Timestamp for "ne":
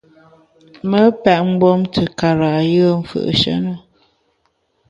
3.63-3.73